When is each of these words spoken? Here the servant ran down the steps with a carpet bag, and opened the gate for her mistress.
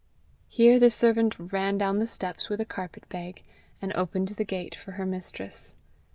Here 0.47 0.79
the 0.79 0.89
servant 0.89 1.37
ran 1.37 1.77
down 1.77 1.99
the 1.99 2.07
steps 2.07 2.49
with 2.49 2.59
a 2.59 2.65
carpet 2.65 3.07
bag, 3.07 3.43
and 3.79 3.93
opened 3.93 4.29
the 4.29 4.43
gate 4.43 4.73
for 4.73 4.93
her 4.93 5.05
mistress. 5.05 5.75